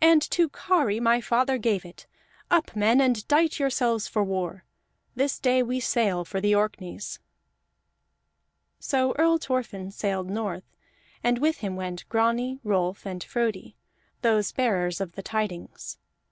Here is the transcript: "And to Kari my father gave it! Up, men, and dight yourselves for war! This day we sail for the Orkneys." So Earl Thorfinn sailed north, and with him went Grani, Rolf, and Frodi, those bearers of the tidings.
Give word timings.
"And 0.00 0.20
to 0.32 0.48
Kari 0.48 0.98
my 0.98 1.20
father 1.20 1.56
gave 1.56 1.84
it! 1.84 2.08
Up, 2.50 2.74
men, 2.74 3.00
and 3.00 3.24
dight 3.28 3.60
yourselves 3.60 4.08
for 4.08 4.24
war! 4.24 4.64
This 5.14 5.38
day 5.38 5.62
we 5.62 5.78
sail 5.78 6.24
for 6.24 6.40
the 6.40 6.52
Orkneys." 6.52 7.20
So 8.80 9.12
Earl 9.16 9.38
Thorfinn 9.38 9.92
sailed 9.92 10.28
north, 10.30 10.64
and 11.22 11.38
with 11.38 11.58
him 11.58 11.76
went 11.76 12.08
Grani, 12.08 12.58
Rolf, 12.64 13.06
and 13.06 13.22
Frodi, 13.22 13.76
those 14.22 14.50
bearers 14.50 15.00
of 15.00 15.12
the 15.12 15.22
tidings. 15.22 15.96